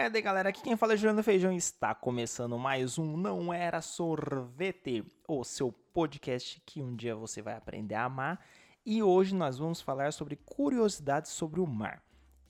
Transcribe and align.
tarde, 0.00 0.22
galera. 0.22 0.48
Aqui 0.48 0.62
quem 0.62 0.78
fala 0.78 0.94
é 0.94 0.96
Juliano 0.96 1.22
Feijão 1.22 1.52
e 1.52 1.58
está 1.58 1.94
começando 1.94 2.58
mais 2.58 2.96
um 2.96 3.18
Não 3.18 3.52
Era 3.52 3.82
Sorvete, 3.82 5.04
o 5.28 5.44
seu 5.44 5.70
podcast 5.70 6.58
que 6.64 6.80
um 6.80 6.96
dia 6.96 7.14
você 7.14 7.42
vai 7.42 7.54
aprender 7.54 7.96
a 7.96 8.04
amar. 8.04 8.42
E 8.84 9.02
hoje 9.02 9.34
nós 9.34 9.58
vamos 9.58 9.82
falar 9.82 10.14
sobre 10.14 10.36
curiosidades 10.36 11.30
sobre 11.32 11.60
o 11.60 11.66
mar. 11.66 12.02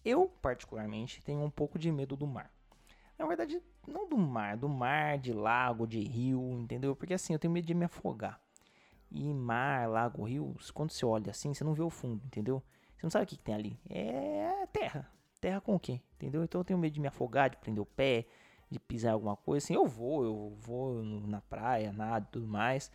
Eu, 0.05 0.29
particularmente, 0.41 1.25
tenho 1.25 1.43
um 1.43 1.51
pouco 1.51 1.77
de 1.77 1.91
medo 1.91 2.15
do 2.15 2.25
mar. 2.25 2.53
Na 3.19 3.27
verdade, 3.27 3.61
não 3.85 4.09
do 4.09 4.17
mar, 4.17 4.57
do 4.57 4.69
mar, 4.69 5.19
de 5.19 5.33
lago, 5.33 5.89
de 5.89 5.99
rio, 5.99 6.53
entendeu? 6.53 6.95
Porque 6.95 7.15
assim, 7.15 7.33
eu 7.33 7.39
tenho 7.41 7.53
medo 7.53 7.67
de 7.67 7.75
me 7.75 7.87
afogar. 7.87 8.41
E 9.11 9.25
mar, 9.35 9.89
lago, 9.89 10.23
rio, 10.23 10.55
quando 10.73 10.93
você 10.93 11.05
olha 11.05 11.33
assim, 11.33 11.53
você 11.53 11.65
não 11.65 11.75
vê 11.75 11.83
o 11.83 11.91
fundo, 11.91 12.25
entendeu? 12.25 12.63
Você 12.97 13.07
não 13.07 13.11
sabe 13.11 13.25
o 13.25 13.27
que, 13.27 13.37
que 13.37 13.43
tem 13.43 13.57
ali. 13.57 13.77
É 13.89 14.69
terra. 14.73 15.11
Terra 15.41 15.61
com 15.61 15.79
quê? 15.79 16.01
Entendeu? 16.17 16.45
Então 16.45 16.61
eu 16.61 16.65
tenho 16.65 16.79
medo 16.79 16.93
de 16.93 17.01
me 17.01 17.09
afogar, 17.09 17.51
de 17.51 17.57
prender 17.57 17.83
o 17.83 17.87
pé, 17.87 18.27
de 18.71 18.79
pisar 18.79 19.13
alguma 19.13 19.37
coisa. 19.37 19.65
Assim, 19.65 19.75
eu 19.75 19.87
vou, 19.87 20.25
eu 20.25 20.55
vou 20.61 21.03
na 21.03 21.41
praia, 21.41 21.93
nada 21.93 22.27
tudo 22.31 22.47
mais. 22.47 22.91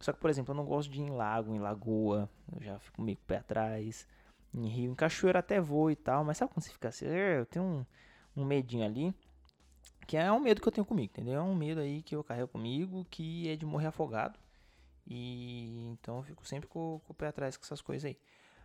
Só 0.00 0.12
que, 0.12 0.20
por 0.20 0.28
exemplo, 0.28 0.52
eu 0.52 0.56
não 0.56 0.64
gosto 0.64 0.90
de 0.90 1.00
ir 1.00 1.04
em 1.04 1.10
lago, 1.10 1.54
em 1.54 1.58
lagoa. 1.58 2.28
Eu 2.52 2.62
já 2.62 2.78
fico 2.78 3.00
meio 3.00 3.16
com 3.16 3.22
o 3.22 3.26
pé 3.26 3.36
atrás. 3.36 4.06
Em 4.52 4.66
rio, 4.66 4.92
em 4.92 4.94
cachoeira 4.94 5.38
até 5.38 5.60
vou 5.60 5.90
e 5.90 5.96
tal. 5.96 6.24
Mas 6.24 6.38
sabe 6.38 6.52
quando 6.52 6.64
você 6.64 6.70
fica 6.70 6.88
assim? 6.88 7.06
Eu 7.06 7.46
tenho 7.46 7.64
um, 7.64 7.86
um 8.36 8.44
medinho 8.44 8.84
ali. 8.84 9.14
Que 10.06 10.16
é 10.16 10.30
um 10.30 10.40
medo 10.40 10.60
que 10.60 10.68
eu 10.68 10.72
tenho 10.72 10.84
comigo, 10.84 11.12
entendeu? 11.12 11.40
É 11.40 11.42
um 11.42 11.54
medo 11.54 11.80
aí 11.80 12.02
que 12.02 12.14
eu 12.14 12.22
carrego 12.22 12.48
comigo, 12.48 13.06
que 13.10 13.48
é 13.48 13.56
de 13.56 13.64
morrer 13.64 13.86
afogado. 13.86 14.38
E 15.06 15.88
então 15.92 16.18
eu 16.18 16.22
fico 16.22 16.46
sempre 16.46 16.68
com, 16.68 17.00
com 17.06 17.12
o 17.12 17.16
pé 17.16 17.28
atrás 17.28 17.56
com 17.56 17.64
essas 17.64 17.80
coisas 17.80 18.04
aí. 18.04 18.18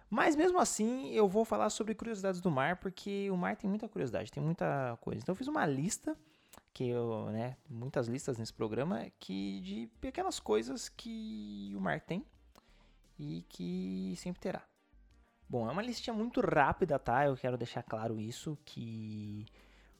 Mas 0.09 0.36
mesmo 0.36 0.59
assim, 0.59 1.12
eu 1.12 1.27
vou 1.27 1.45
falar 1.45 1.70
sobre 1.70 1.94
curiosidades 1.94 2.41
do 2.41 2.50
mar, 2.50 2.77
porque 2.77 3.30
o 3.30 3.38
mar 3.38 3.55
tem 3.55 3.70
muita 3.70 3.88
curiosidade, 3.88 4.31
tem 4.31 4.41
muita 4.41 4.98
coisa. 5.02 5.22
Então 5.22 5.34
eu 5.34 5.38
fiz 5.38 5.48
uma 5.48 5.66
lista, 5.66 6.17
que 6.73 6.88
eu, 6.88 7.30
né, 7.31 7.58
muitas 7.70 8.08
listas 8.08 8.38
nesse 8.38 8.53
programa, 8.53 9.06
que 9.19 9.59
de 9.61 9.89
pequenas 10.02 10.39
coisas 10.39 10.89
que 10.89 11.73
o 11.75 11.80
mar 11.80 12.02
tem 12.02 12.25
e 13.19 13.45
que 13.50 14.16
sempre 14.17 14.39
terá. 14.39 14.64
Bom, 15.47 15.67
é 15.67 15.72
uma 15.72 15.81
listinha 15.81 16.14
muito 16.14 16.41
rápida, 16.41 16.97
tá? 16.97 17.25
Eu 17.25 17.36
quero 17.36 17.58
deixar 17.58 17.84
claro 17.84 18.19
isso, 18.19 18.58
que 18.66 19.45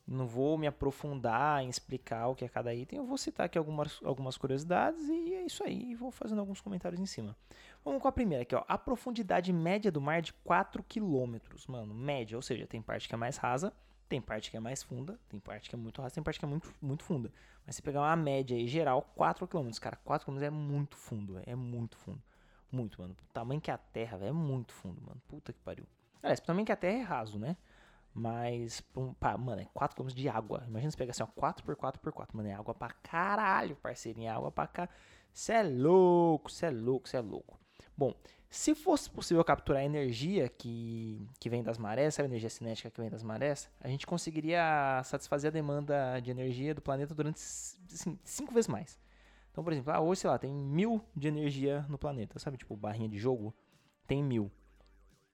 não 0.08 0.26
vou 0.26 0.58
me 0.58 0.66
aprofundar 0.68 1.64
em 1.64 1.70
explicar 1.70 2.28
o 2.28 2.36
que 2.36 2.46
é 2.46 2.50
cada 2.50 2.74
item. 2.74 2.98
Eu 2.98 3.06
vou 3.06 3.18
citar 3.18 3.46
aqui 3.46 3.58
algumas, 3.58 4.00
algumas 4.04 4.38
curiosidades 4.38 5.08
e 5.08 5.36
é 5.36 5.44
isso 5.44 5.64
aí. 5.64 5.94
Vou 5.96 6.12
fazendo 6.12 6.40
alguns 6.40 6.62
comentários 6.62 7.00
em 7.00 7.06
cima. 7.06 7.36
Vamos 7.84 8.02
com 8.02 8.08
a 8.08 8.12
primeira 8.12 8.44
aqui, 8.44 8.56
ó. 8.56 8.64
A 8.68 8.78
profundidade 8.78 9.52
média 9.54 9.92
do 9.92 10.02
mar 10.02 10.20
é 10.20 10.22
de 10.22 10.34
4 10.34 10.84
km, 10.84 11.38
mano. 11.68 11.94
Média, 11.94 12.38
ou 12.38 12.42
seja, 12.42 12.68
tem 12.68 12.82
parte 12.82 13.08
que 13.08 13.16
é 13.16 13.18
mais 13.18 13.38
rasa, 13.38 13.74
tem 14.08 14.20
parte 14.20 14.52
que 14.52 14.58
é 14.58 14.60
mais 14.60 14.84
funda, 14.84 15.20
tem 15.30 15.40
parte 15.40 15.70
que 15.70 15.76
é 15.76 15.78
muito 15.78 16.02
rasa, 16.02 16.16
tem 16.16 16.24
parte 16.24 16.40
que 16.40 16.46
é 16.46 16.48
muito, 16.48 16.74
muito 16.82 17.04
funda. 17.04 17.32
Mas 17.66 17.76
se 17.76 17.82
pegar 17.82 18.02
uma 18.02 18.16
média 18.16 18.58
aí 18.58 18.68
geral, 18.68 19.02
4 19.16 19.48
km, 19.48 19.70
cara, 19.80 19.96
4 20.04 20.26
km 20.26 20.42
é 20.42 20.50
muito 20.50 20.98
fundo, 20.98 21.34
véio. 21.34 21.46
é 21.48 21.56
muito 21.56 21.98
fundo. 21.98 22.22
Muito, 22.72 23.02
mano. 23.02 23.16
O 23.30 23.34
tamanho 23.34 23.62
que 23.62 23.72
é 23.72 23.74
a 23.74 23.78
terra, 23.78 24.18
velho, 24.18 24.30
é 24.30 24.34
muito 24.34 24.74
fundo, 24.74 25.02
mano. 25.02 25.22
Puta 25.28 25.54
que 25.54 25.60
pariu. 25.60 25.86
Aliás, 26.22 26.40
tamanho 26.40 26.66
que 26.66 26.72
a 26.72 26.76
terra 26.76 26.98
é 26.98 27.02
raso, 27.02 27.40
né? 27.40 27.56
Mas, 28.14 28.82
pá, 29.20 29.38
mano, 29.38 29.62
é 29.62 29.66
4 29.74 29.96
km 29.96 30.10
de 30.10 30.28
água. 30.28 30.64
Imagina 30.68 30.92
você 30.92 30.98
pegar 30.98 31.12
assim, 31.12 31.24
ó, 31.24 31.28
4x4x4. 31.28 32.28
Mano, 32.34 32.50
é 32.50 32.54
água 32.54 32.74
pra 32.74 32.90
caralho, 32.90 33.76
parceirinho. 33.78 34.28
É 34.28 34.30
água 34.30 34.52
pra 34.52 34.68
cá. 34.68 34.90
Cê 35.32 35.54
é 35.54 35.64
louco, 35.64 36.52
cê 36.52 36.66
é 36.66 36.72
louco, 36.72 37.08
cê 37.08 37.18
é 37.18 37.22
louco. 37.22 37.60
Bom, 38.00 38.14
se 38.50 38.74
fosse 38.74 39.10
possível 39.10 39.44
capturar 39.44 39.82
a 39.82 39.86
energia 39.86 40.48
que, 40.48 41.22
que 41.38 41.50
vem 41.50 41.62
das 41.62 41.78
marés, 41.78 42.18
a 42.18 42.24
energia 42.24 42.50
cinética 42.50 42.90
que 42.90 43.02
vem 43.02 43.10
das 43.10 43.24
marés, 43.24 43.70
a 43.82 43.90
gente 43.90 44.08
conseguiria 44.08 45.02
satisfazer 45.04 45.50
a 45.50 45.52
demanda 45.52 46.18
de 46.22 46.32
energia 46.32 46.74
do 46.74 46.82
planeta 46.82 47.14
durante 47.14 47.42
assim, 47.42 48.18
cinco 48.24 48.54
vezes 48.54 48.70
mais. 48.70 48.98
Então, 49.52 49.66
por 49.66 49.74
exemplo, 49.74 49.92
ah, 49.92 50.00
hoje, 50.00 50.22
sei 50.22 50.30
lá, 50.30 50.40
tem 50.40 50.54
mil 50.54 51.04
de 51.14 51.28
energia 51.28 51.86
no 51.90 51.98
planeta, 51.98 52.40
sabe? 52.40 52.56
Tipo, 52.56 52.74
barrinha 52.78 53.10
de 53.10 53.18
jogo 53.18 53.54
tem 54.08 54.24
mil. 54.24 54.50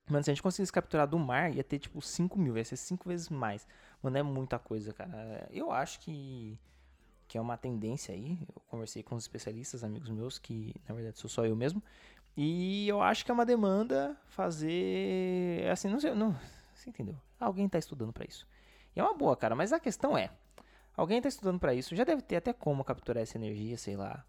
Mano, 0.09 0.23
se 0.23 0.31
a 0.31 0.33
gente 0.33 0.41
conseguisse 0.41 0.73
capturar 0.73 1.07
do 1.07 1.19
mar, 1.19 1.55
ia 1.55 1.63
ter 1.63 1.77
tipo 1.77 2.01
5 2.01 2.39
mil, 2.39 2.57
ia 2.57 2.65
ser 2.65 2.77
5 2.77 3.07
vezes 3.07 3.29
mais. 3.29 3.67
Mano, 4.01 4.17
é 4.17 4.23
muita 4.23 4.57
coisa, 4.57 4.91
cara. 4.91 5.47
Eu 5.51 5.71
acho 5.71 5.99
que, 5.99 6.59
que 7.27 7.37
é 7.37 7.41
uma 7.41 7.57
tendência 7.57 8.13
aí. 8.13 8.39
Eu 8.55 8.61
conversei 8.67 9.03
com 9.03 9.15
os 9.15 9.23
especialistas, 9.23 9.83
amigos 9.83 10.09
meus, 10.09 10.39
que 10.39 10.73
na 10.87 10.95
verdade 10.95 11.19
sou 11.19 11.29
só 11.29 11.45
eu 11.45 11.55
mesmo. 11.55 11.81
E 12.37 12.87
eu 12.87 13.01
acho 13.01 13.23
que 13.23 13.31
é 13.31 13.33
uma 13.33 13.45
demanda 13.45 14.15
fazer. 14.27 15.69
Assim, 15.71 15.87
não 15.87 15.99
sei. 15.99 16.13
Não, 16.13 16.35
você 16.73 16.89
entendeu? 16.89 17.15
Alguém 17.39 17.65
está 17.65 17.77
estudando 17.77 18.11
para 18.11 18.25
isso. 18.25 18.47
E 18.95 18.99
é 18.99 19.03
uma 19.03 19.13
boa, 19.13 19.35
cara. 19.37 19.55
Mas 19.55 19.71
a 19.71 19.79
questão 19.79 20.17
é: 20.17 20.29
alguém 20.95 21.17
está 21.17 21.29
estudando 21.29 21.59
para 21.59 21.73
isso. 21.73 21.95
Já 21.95 22.03
deve 22.03 22.21
ter 22.21 22.37
até 22.37 22.51
como 22.51 22.83
capturar 22.83 23.23
essa 23.23 23.37
energia, 23.37 23.77
sei 23.77 23.95
lá. 23.95 24.25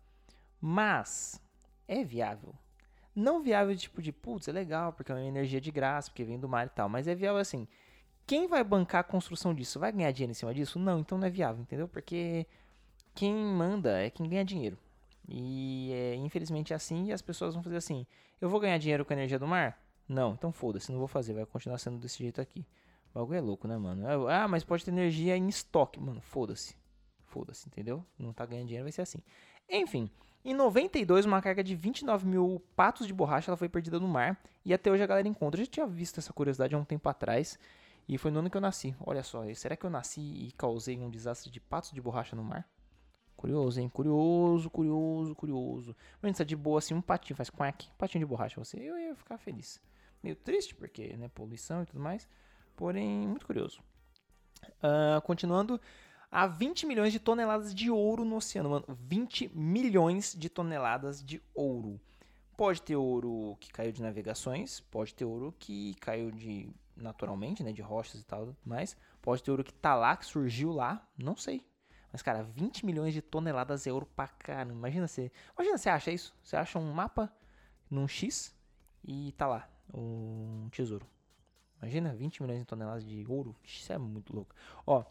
Mas 0.60 1.40
é 1.88 2.04
viável? 2.04 2.54
Não 3.14 3.42
viável 3.42 3.74
tipo 3.76 4.02
de, 4.02 4.12
putz, 4.12 4.46
é 4.46 4.52
legal, 4.52 4.92
porque 4.92 5.10
é 5.10 5.14
uma 5.14 5.22
energia 5.22 5.60
de 5.60 5.70
graça, 5.70 6.10
porque 6.10 6.22
vem 6.22 6.38
do 6.38 6.48
mar 6.48 6.66
e 6.66 6.70
tal. 6.70 6.88
Mas 6.88 7.08
é 7.08 7.14
viável 7.14 7.40
assim. 7.40 7.66
Quem 8.26 8.46
vai 8.46 8.62
bancar 8.62 9.00
a 9.00 9.04
construção 9.04 9.54
disso? 9.54 9.78
Vai 9.78 9.92
ganhar 9.92 10.10
dinheiro 10.10 10.32
em 10.32 10.34
cima 10.34 10.52
disso? 10.52 10.78
Não, 10.78 10.98
então 10.98 11.16
não 11.16 11.26
é 11.26 11.30
viável, 11.30 11.62
entendeu? 11.62 11.88
Porque 11.88 12.46
quem 13.14 13.34
manda 13.34 13.98
é 14.00 14.10
quem 14.10 14.28
ganha 14.28 14.44
dinheiro. 14.44 14.76
E 15.28 15.90
é, 15.92 16.14
infelizmente 16.14 16.72
é 16.72 16.76
assim, 16.76 17.06
e 17.06 17.12
as 17.12 17.22
pessoas 17.22 17.54
vão 17.54 17.62
fazer 17.62 17.76
assim: 17.76 18.06
eu 18.40 18.48
vou 18.48 18.60
ganhar 18.60 18.78
dinheiro 18.78 19.04
com 19.04 19.12
a 19.12 19.16
energia 19.16 19.38
do 19.38 19.46
mar? 19.46 19.80
Não, 20.08 20.34
então 20.34 20.52
foda-se, 20.52 20.92
não 20.92 20.98
vou 20.98 21.08
fazer, 21.08 21.34
vai 21.34 21.44
continuar 21.44 21.78
sendo 21.78 21.98
desse 21.98 22.18
jeito 22.18 22.40
aqui. 22.40 22.64
O 23.14 23.18
bagulho 23.18 23.38
é 23.38 23.40
louco, 23.40 23.66
né, 23.66 23.76
mano? 23.76 24.28
Ah, 24.28 24.46
mas 24.46 24.62
pode 24.62 24.84
ter 24.84 24.90
energia 24.90 25.36
em 25.36 25.48
estoque. 25.48 25.98
Mano, 25.98 26.20
foda-se. 26.20 26.76
Foda-se, 27.24 27.66
entendeu? 27.66 28.04
Não 28.18 28.32
tá 28.32 28.46
ganhando 28.46 28.66
dinheiro, 28.66 28.84
vai 28.84 28.92
ser 28.92 29.02
assim. 29.02 29.18
Enfim, 29.68 30.10
em 30.44 30.54
92, 30.54 31.26
uma 31.26 31.42
carga 31.42 31.64
de 31.64 31.74
29 31.74 32.24
mil 32.24 32.62
patos 32.76 33.04
de 33.04 33.12
borracha 33.12 33.50
ela 33.50 33.56
foi 33.56 33.68
perdida 33.68 33.98
no 33.98 34.06
mar 34.06 34.40
e 34.64 34.72
até 34.72 34.92
hoje 34.92 35.02
a 35.02 35.06
galera 35.06 35.26
encontra. 35.26 35.60
Eu 35.60 35.64
já 35.64 35.70
tinha 35.70 35.86
visto 35.86 36.18
essa 36.18 36.32
curiosidade 36.32 36.72
há 36.72 36.78
um 36.78 36.84
tempo 36.84 37.08
atrás 37.08 37.58
e 38.08 38.16
foi 38.16 38.30
no 38.30 38.38
ano 38.38 38.48
que 38.48 38.56
eu 38.56 38.60
nasci. 38.60 38.94
Olha 39.00 39.24
só, 39.24 39.42
será 39.54 39.74
que 39.76 39.84
eu 39.84 39.90
nasci 39.90 40.20
e 40.20 40.52
causei 40.52 41.00
um 41.00 41.10
desastre 41.10 41.50
de 41.50 41.58
patos 41.58 41.90
de 41.90 42.00
borracha 42.00 42.36
no 42.36 42.44
mar? 42.44 42.64
Curioso, 43.36 43.80
hein? 43.80 43.88
Curioso, 43.88 44.70
curioso, 44.70 45.34
curioso. 45.34 45.96
Mas 46.22 46.38
tá 46.38 46.44
de 46.44 46.56
boa 46.56 46.78
assim, 46.78 46.94
um 46.94 47.02
patinho 47.02 47.36
faz 47.36 47.50
quack, 47.50 47.88
patinho 47.98 48.24
de 48.24 48.28
borracha 48.28 48.62
você, 48.62 48.78
eu 48.78 48.98
ia 48.98 49.14
ficar 49.14 49.38
feliz. 49.38 49.80
Meio 50.22 50.36
triste 50.36 50.74
porque, 50.74 51.16
né, 51.16 51.28
poluição 51.28 51.82
e 51.82 51.86
tudo 51.86 52.00
mais, 52.00 52.28
porém 52.74 53.28
muito 53.28 53.46
curioso. 53.46 53.80
Uh, 54.78 55.20
continuando, 55.22 55.80
Há 56.30 56.46
20 56.46 56.86
milhões 56.86 57.12
de 57.12 57.20
toneladas 57.20 57.74
de 57.74 57.90
ouro 57.90 58.24
no 58.24 58.36
oceano, 58.36 58.70
mano. 58.70 58.84
20 58.88 59.48
milhões 59.54 60.34
de 60.36 60.48
toneladas 60.48 61.24
de 61.24 61.40
ouro. 61.54 62.00
Pode 62.56 62.82
ter 62.82 62.96
ouro 62.96 63.56
que 63.60 63.72
caiu 63.72 63.92
de 63.92 64.02
navegações, 64.02 64.80
pode 64.80 65.14
ter 65.14 65.24
ouro 65.24 65.54
que 65.58 65.94
caiu 65.94 66.30
de 66.30 66.68
naturalmente, 66.96 67.62
né, 67.62 67.72
de 67.72 67.82
rochas 67.82 68.20
e 68.20 68.24
tal, 68.24 68.56
mas 68.64 68.96
pode 69.20 69.42
ter 69.42 69.50
ouro 69.50 69.62
que 69.62 69.72
tá 69.72 69.94
lá, 69.94 70.16
que 70.16 70.24
surgiu 70.24 70.72
lá, 70.72 71.06
não 71.18 71.36
sei. 71.36 71.62
Mas 72.12 72.22
cara, 72.22 72.42
20 72.42 72.86
milhões 72.86 73.12
de 73.12 73.20
toneladas 73.20 73.86
é 73.86 73.92
ouro 73.92 74.06
pra 74.06 74.28
caramba. 74.28 74.72
Imagina 74.72 75.06
você, 75.06 75.30
imagina 75.54 75.78
você 75.78 75.88
acha 75.88 76.10
isso? 76.10 76.34
Você 76.42 76.56
acha 76.56 76.78
um 76.78 76.92
mapa 76.92 77.32
num 77.90 78.08
X 78.08 78.54
e 79.04 79.32
tá 79.32 79.46
lá 79.46 79.68
um 79.92 80.68
tesouro. 80.70 81.06
Imagina 81.80 82.14
20 82.14 82.42
milhões 82.42 82.60
de 82.60 82.64
toneladas 82.64 83.04
de 83.04 83.24
ouro. 83.28 83.54
Isso 83.62 83.92
é 83.92 83.98
muito 83.98 84.34
louco. 84.34 84.54
Ó, 84.86 85.04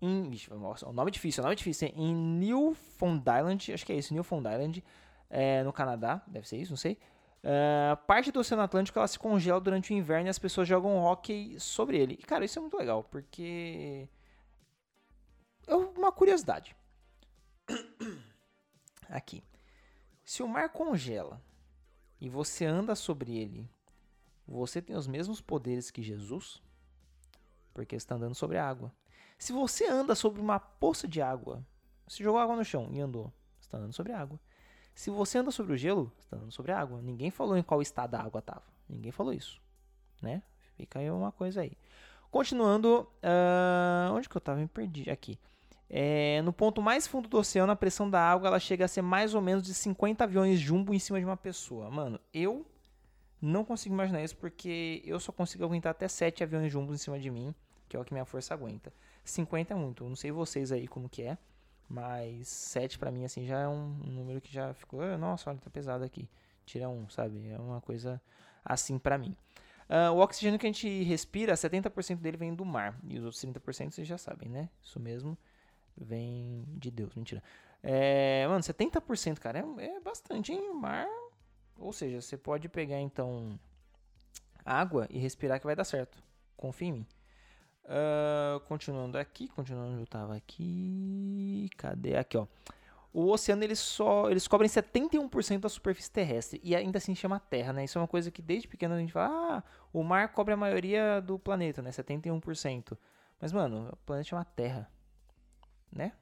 em. 0.00 0.30
o 0.52 0.92
nome 0.92 1.08
é 1.08 1.12
difícil, 1.12 1.42
o 1.42 1.44
nome 1.44 1.54
é 1.54 1.56
difícil. 1.56 1.92
Em 1.94 2.14
Newfoundland, 2.14 3.72
acho 3.72 3.86
que 3.86 3.92
é 3.92 3.96
isso, 3.96 4.12
Newfoundland, 4.12 4.82
é, 5.30 5.62
no 5.62 5.72
Canadá, 5.72 6.22
deve 6.26 6.48
ser 6.48 6.56
isso, 6.56 6.72
não 6.72 6.76
sei. 6.76 6.98
É, 7.42 7.96
parte 8.06 8.32
do 8.32 8.40
Oceano 8.40 8.62
Atlântico 8.62 8.98
ela 8.98 9.06
se 9.06 9.18
congela 9.18 9.60
durante 9.60 9.92
o 9.92 9.96
inverno 9.96 10.26
e 10.26 10.30
as 10.30 10.38
pessoas 10.38 10.66
jogam 10.66 10.96
hockey 10.98 11.58
sobre 11.58 11.96
ele. 11.98 12.14
E 12.14 12.22
cara, 12.24 12.44
isso 12.44 12.58
é 12.58 12.62
muito 12.62 12.76
legal, 12.76 13.04
porque. 13.04 14.08
É 15.68 15.74
uma 15.74 16.10
curiosidade. 16.10 16.74
Aqui. 19.08 19.44
Se 20.24 20.42
o 20.42 20.48
mar 20.48 20.70
congela 20.70 21.40
e 22.20 22.28
você 22.28 22.64
anda 22.64 22.94
sobre 22.94 23.36
ele, 23.36 23.70
você 24.46 24.80
tem 24.80 24.96
os 24.96 25.06
mesmos 25.06 25.40
poderes 25.42 25.90
que 25.90 26.02
Jesus? 26.02 26.62
Porque 27.74 27.94
está 27.94 28.14
andando 28.14 28.34
sobre 28.34 28.56
a 28.56 28.66
água. 28.66 28.92
Se 29.38 29.52
você 29.52 29.86
anda 29.86 30.14
sobre 30.14 30.40
uma 30.40 30.58
poça 30.58 31.06
de 31.06 31.20
água, 31.20 31.64
você 32.06 32.24
jogou 32.24 32.40
água 32.40 32.56
no 32.56 32.64
chão 32.64 32.88
e 32.92 33.00
andou, 33.00 33.32
está 33.60 33.76
andando 33.76 33.92
sobre 33.92 34.12
água. 34.12 34.40
Se 34.94 35.10
você 35.10 35.38
anda 35.38 35.50
sobre 35.50 35.74
o 35.74 35.76
gelo, 35.76 36.10
está 36.18 36.36
andando 36.36 36.50
sobre 36.50 36.72
água. 36.72 37.00
Ninguém 37.02 37.30
falou 37.30 37.56
em 37.56 37.62
qual 37.62 37.80
estado 37.80 38.14
a 38.14 38.20
água 38.20 38.40
estava. 38.40 38.64
Ninguém 38.88 39.12
falou 39.12 39.32
isso, 39.32 39.60
né? 40.20 40.42
Fica 40.76 40.98
aí 40.98 41.10
uma 41.10 41.30
coisa 41.30 41.60
aí. 41.60 41.76
Continuando, 42.30 43.08
uh, 43.22 44.12
onde 44.12 44.28
que 44.28 44.36
eu 44.36 44.40
estava? 44.40 44.58
Me 44.58 44.66
perdi. 44.66 45.08
Aqui. 45.10 45.38
É, 45.90 46.42
no 46.42 46.52
ponto 46.52 46.82
mais 46.82 47.06
fundo 47.06 47.28
do 47.28 47.38
oceano, 47.38 47.72
a 47.72 47.76
pressão 47.76 48.08
da 48.08 48.20
água 48.20 48.48
ela 48.48 48.60
chega 48.60 48.84
a 48.84 48.88
ser 48.88 49.02
mais 49.02 49.34
ou 49.34 49.40
menos 49.40 49.62
de 49.62 49.72
50 49.72 50.24
aviões 50.24 50.58
jumbo 50.58 50.92
em 50.92 50.98
cima 50.98 51.18
de 51.18 51.24
uma 51.24 51.36
pessoa. 51.36 51.90
Mano, 51.90 52.20
eu 52.32 52.66
não 53.40 53.64
consigo 53.64 53.94
imaginar 53.94 54.22
isso 54.22 54.36
porque 54.36 55.02
eu 55.04 55.18
só 55.18 55.32
consigo 55.32 55.64
aguentar 55.64 55.92
até 55.92 56.06
7 56.06 56.42
aviões 56.42 56.70
jumbo 56.70 56.92
em 56.92 56.98
cima 56.98 57.18
de 57.18 57.30
mim 57.30 57.54
que 57.88 57.96
é 57.96 58.00
o 58.00 58.04
que 58.04 58.12
minha 58.12 58.24
força 58.24 58.54
aguenta. 58.54 58.92
50 59.24 59.72
é 59.72 59.76
muito, 59.76 60.04
eu 60.04 60.08
não 60.08 60.16
sei 60.16 60.30
vocês 60.30 60.70
aí 60.70 60.86
como 60.86 61.08
que 61.08 61.22
é, 61.22 61.38
mas 61.88 62.48
7 62.48 62.98
para 62.98 63.10
mim 63.10 63.24
assim 63.24 63.46
já 63.46 63.60
é 63.60 63.68
um, 63.68 63.88
número 64.04 64.40
que 64.40 64.52
já 64.52 64.74
ficou, 64.74 65.00
ah, 65.00 65.16
nossa, 65.16 65.50
olha, 65.50 65.58
tá 65.58 65.70
pesado 65.70 66.04
aqui. 66.04 66.28
Tira 66.66 66.88
um, 66.88 67.08
sabe? 67.08 67.48
É 67.48 67.58
uma 67.58 67.80
coisa 67.80 68.20
assim 68.62 68.98
para 68.98 69.16
mim. 69.16 69.34
Uh, 69.88 70.12
o 70.12 70.18
oxigênio 70.18 70.58
que 70.58 70.66
a 70.66 70.68
gente 70.68 71.02
respira, 71.02 71.54
70% 71.54 72.16
dele 72.16 72.36
vem 72.36 72.54
do 72.54 72.62
mar. 72.62 72.98
E 73.04 73.18
os 73.18 73.24
outros 73.24 73.42
30% 73.42 73.90
vocês 73.90 74.06
já 74.06 74.18
sabem, 74.18 74.50
né? 74.50 74.68
Isso 74.82 75.00
mesmo 75.00 75.36
vem 76.00 76.64
de 76.76 76.90
Deus, 76.90 77.14
mentira. 77.14 77.42
É, 77.82 78.46
mano, 78.48 78.60
70%, 78.60 79.38
cara, 79.38 79.64
é, 79.78 79.84
é 79.84 80.00
bastante, 80.00 80.52
hein? 80.52 80.74
Mar. 80.74 81.06
Ou 81.78 81.92
seja, 81.92 82.20
você 82.20 82.36
pode 82.36 82.68
pegar 82.68 83.00
então 83.00 83.58
água 84.64 85.06
e 85.10 85.18
respirar 85.18 85.60
que 85.60 85.66
vai 85.66 85.76
dar 85.76 85.84
certo. 85.84 86.22
Confia 86.56 86.88
em 86.88 86.92
mim. 86.92 87.06
Uh, 87.84 88.60
continuando 88.66 89.16
aqui, 89.16 89.48
continuando 89.48 89.92
onde 89.92 90.02
eu 90.02 90.06
tava 90.06 90.36
aqui. 90.36 91.70
Cadê? 91.76 92.16
Aqui, 92.16 92.36
ó. 92.36 92.46
O 93.12 93.30
oceano 93.30 93.64
eles 93.64 93.78
só 93.78 94.30
eles 94.30 94.46
cobrem 94.46 94.68
71% 94.68 95.60
da 95.60 95.68
superfície 95.68 96.10
terrestre 96.10 96.60
e 96.62 96.76
ainda 96.76 96.98
assim 96.98 97.14
chama 97.14 97.40
Terra, 97.40 97.72
né? 97.72 97.84
Isso 97.84 97.96
é 97.98 98.00
uma 98.02 98.06
coisa 98.08 98.30
que 98.30 98.42
desde 98.42 98.68
pequeno 98.68 98.94
a 98.94 98.98
gente 98.98 99.12
fala, 99.12 99.58
ah, 99.58 99.62
o 99.92 100.02
mar 100.02 100.28
cobre 100.32 100.52
a 100.52 100.56
maioria 100.56 101.20
do 101.20 101.38
planeta, 101.38 101.80
né? 101.80 101.90
71%. 101.90 102.98
Mas 103.40 103.52
mano, 103.52 103.88
o 103.92 103.96
planeta 104.04 104.28
chama 104.28 104.44
Terra, 104.44 104.90
né? 105.92 106.12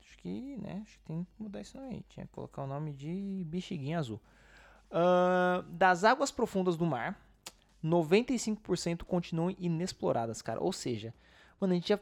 Acho 0.00 0.18
que, 0.18 0.56
né? 0.58 0.82
Acho 0.82 0.98
que 0.98 1.04
tem 1.04 1.24
que 1.24 1.42
mudar 1.42 1.60
isso 1.60 1.78
aí. 1.78 2.02
Tinha 2.08 2.26
que 2.26 2.32
colocar 2.32 2.62
o 2.62 2.66
nome 2.66 2.92
de 2.92 3.44
bexiguinha 3.46 3.98
azul. 3.98 4.20
Uh, 4.90 5.62
das 5.70 6.04
águas 6.04 6.30
profundas 6.30 6.76
do 6.76 6.86
mar, 6.86 7.20
95% 7.84 9.04
continuam 9.04 9.54
inexploradas, 9.58 10.42
cara. 10.42 10.60
Ou 10.60 10.72
seja, 10.72 11.14
mano, 11.60 11.72
a 11.72 11.76
gente 11.76 11.88
já. 11.88 11.98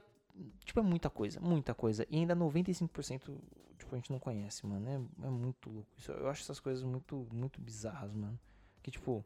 Tipo, 0.65 0.81
é 0.81 0.83
muita 0.83 1.09
coisa, 1.09 1.41
muita 1.41 1.75
coisa. 1.75 2.07
E 2.11 2.17
ainda 2.17 2.37
95% 2.37 3.41
tipo, 3.87 3.95
a 3.95 3.99
gente 3.99 4.11
não 4.11 4.19
conhece, 4.19 4.67
mano. 4.67 4.89
É, 4.89 5.27
é 5.27 5.31
muito 5.31 5.71
louco. 5.71 5.89
Isso, 5.97 6.11
eu 6.13 6.29
acho 6.29 6.43
essas 6.43 6.61
coisas 6.61 6.83
muito, 6.83 7.27
muito 7.33 7.61
bizarras, 7.61 8.13
mano. 8.13 8.39
Que 8.83 8.91
tipo, 8.91 9.13
o 9.19 9.25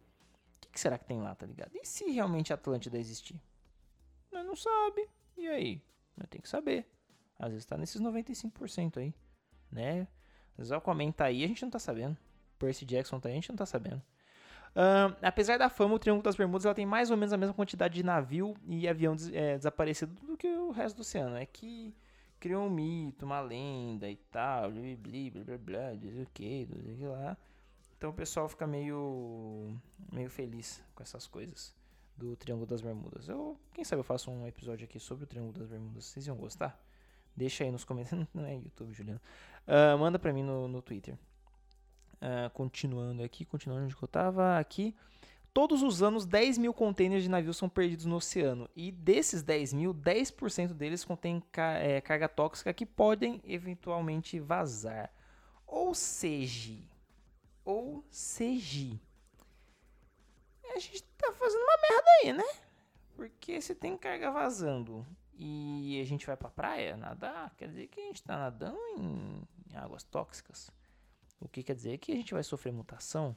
que, 0.61 0.69
que, 0.69 0.81
será 0.81 0.99
que 0.99 1.07
tem 1.07 1.21
lá, 1.21 1.35
tá 1.35 1.47
ligado? 1.47 1.71
E 1.75 1.85
se 1.85 2.11
realmente 2.11 2.53
a 2.53 2.57
Atlântida 2.57 2.99
existir? 2.99 3.41
Nós 4.31 4.47
não 4.47 4.55
sabe. 4.55 5.09
E 5.37 5.49
aí? 5.49 5.83
Nós 6.17 6.29
tem 6.29 6.41
que 6.41 6.49
saber. 6.49 6.87
Às 7.41 7.53
vezes 7.53 7.65
tá 7.65 7.77
nesses 7.77 8.01
95% 8.01 8.99
aí, 8.99 9.15
né? 9.73 10.07
Às 10.59 10.71
o 10.71 10.75
Aquaman 10.75 11.13
aí 11.19 11.43
a 11.43 11.49
gente 11.49 11.63
não 11.63 11.71
tá 11.71 11.79
sabendo. 11.79 12.17
Percy 12.59 12.85
Jackson 12.85 13.19
tá 13.19 13.29
aí 13.29 13.33
a 13.33 13.37
gente 13.37 13.49
não 13.49 13.57
tá 13.57 13.65
sabendo. 13.65 14.03
Uh, 14.71 15.17
apesar 15.23 15.59
da 15.59 15.69
fama, 15.69 15.95
o 15.95 15.99
Triângulo 15.99 16.23
das 16.23 16.37
Bermudas 16.37 16.65
ela 16.65 16.75
tem 16.75 16.87
mais 16.87 17.11
ou 17.11 17.17
menos 17.17 17.33
a 17.33 17.37
mesma 17.37 17.55
quantidade 17.55 17.95
de 17.95 18.05
navio 18.05 18.55
e 18.67 18.87
avião 18.87 19.17
des 19.17 19.33
é, 19.33 19.57
desaparecido 19.57 20.15
do 20.25 20.37
que 20.37 20.47
o 20.47 20.71
resto 20.71 20.97
do 20.97 21.01
oceano. 21.01 21.37
É 21.37 21.47
que 21.47 21.95
criou 22.39 22.67
um 22.67 22.71
mito, 22.71 23.25
uma 23.25 23.41
lenda 23.41 24.09
e 24.09 24.17
tal, 24.17 24.71
blá 24.71 24.83
blá 24.99 25.45
blá 25.45 25.59
blá, 25.59 25.95
diz 25.95 26.19
o 26.19 26.27
que, 26.33 26.67
diz 26.67 26.95
o 26.95 26.97
que 26.99 27.07
lá. 27.07 27.37
Então 27.97 28.11
o 28.11 28.15
pessoal 28.15 28.49
fica 28.49 28.67
meio, 28.67 29.77
meio 30.13 30.31
feliz 30.31 30.83
com 30.95 31.03
essas 31.03 31.27
coisas 31.27 31.75
do 32.17 32.37
Triângulo 32.37 32.67
das 32.67 32.81
Bermudas. 32.81 33.29
Eu, 33.29 33.59
quem 33.75 33.83
sabe 33.83 34.01
eu 34.01 34.05
faço 34.05 34.31
um 34.31 34.47
episódio 34.47 34.85
aqui 34.85 35.01
sobre 35.01 35.25
o 35.25 35.27
Triângulo 35.27 35.59
das 35.59 35.69
Bermudas. 35.69 36.05
Vocês 36.05 36.27
iam 36.27 36.37
gostar? 36.37 36.79
Deixa 37.37 37.65
aí 37.65 37.71
nos 37.71 37.85
comentários. 37.85 38.29
Não 38.35 38.45
é 38.45 38.57
YouTube, 38.57 38.93
Juliano. 38.93 39.21
Uh, 39.67 39.99
manda 39.99 40.19
pra 40.19 40.33
mim 40.33 40.43
no, 40.43 40.69
no 40.69 40.83
Twitter. 40.83 41.15
Uh, 42.15 42.51
continuando 42.53 43.23
aqui, 43.23 43.45
continuando 43.45 43.85
onde 43.85 43.95
eu 43.95 44.05
estava 44.05 44.59
aqui. 44.59 44.95
Todos 45.53 45.83
os 45.83 46.01
anos, 46.01 46.27
10 46.27 46.59
mil 46.59 46.73
containers 46.73 47.25
de 47.25 47.29
navios 47.29 47.57
são 47.57 47.69
perdidos 47.69 48.07
no 48.07 48.17
oceano. 48.17 48.69
E 48.77 48.93
desses 48.93 49.43
10 49.43 49.73
mil, 49.73 49.93
10% 49.93 50.75
deles 50.75 51.05
contém 51.05 51.43
ca 51.51 51.73
é, 51.73 52.01
carga 52.01 52.29
tóxica 52.29 52.73
que 52.73 52.87
podem 52.87 53.41
eventualmente 53.45 54.39
vazar. 54.39 55.13
Ou 55.67 55.93
seja, 55.95 56.79
ou 57.65 58.05
seja, 58.11 58.99
a 60.75 60.79
gente 60.79 61.03
tá 61.19 61.33
fazendo 61.33 61.63
uma 61.63 61.79
merda 61.89 62.11
aí, 62.23 62.33
né? 62.33 62.61
Porque 63.17 63.61
se 63.61 63.75
tem 63.75 63.97
carga 63.97 64.31
vazando 64.31 65.07
e 65.43 65.99
a 65.99 66.05
gente 66.05 66.27
vai 66.27 66.37
pra 66.37 66.51
praia 66.51 66.99
nadar, 66.99 67.55
quer 67.57 67.69
dizer 67.69 67.87
que 67.87 67.99
a 67.99 68.05
gente 68.05 68.23
tá 68.23 68.37
nadando 68.37 68.79
em, 68.99 69.43
em 69.71 69.77
águas 69.77 70.03
tóxicas. 70.03 70.71
O 71.41 71.49
que 71.49 71.63
quer 71.63 71.75
dizer 71.75 71.97
que 71.97 72.13
a 72.13 72.15
gente 72.15 72.35
vai 72.35 72.43
sofrer 72.43 72.71
mutação? 72.71 73.35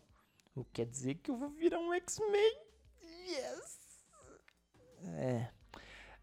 O 0.54 0.66
que 0.66 0.72
quer 0.74 0.86
dizer 0.86 1.16
que 1.16 1.32
eu 1.32 1.38
vou 1.38 1.50
virar 1.50 1.80
um 1.80 1.94
X-Men? 1.94 2.58
Yes! 3.02 4.06
É. 5.16 5.50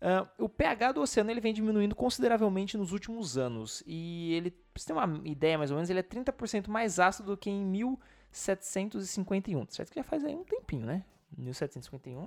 Uh, 0.03 0.45
o 0.45 0.49
pH 0.51 0.93
do 0.93 1.01
oceano 1.01 1.31
ele 1.31 1.41
vem 1.41 1.55
diminuindo 1.55 1.95
consideravelmente 1.95 2.77
nos 2.77 2.93
últimos 2.93 3.39
anos. 3.39 3.83
E 3.87 4.35
ele, 4.35 4.51
pra 4.51 4.61
você 4.77 4.87
ter 4.87 4.93
uma 4.93 5.27
ideia 5.27 5.57
mais 5.57 5.71
ou 5.71 5.77
menos, 5.77 5.89
ele 5.89 6.01
é 6.01 6.03
30% 6.03 6.69
mais 6.69 6.99
ácido 6.99 7.33
do 7.33 7.39
que 7.39 7.49
em 7.49 7.65
1751. 7.65 9.67
Certo 9.71 9.91
que 9.91 9.99
já 9.99 10.05
faz 10.05 10.27
aí 10.27 10.35
um 10.35 10.45
tempinho, 10.45 10.85
né? 10.85 11.07
1751 11.39 12.21
é 12.21 12.27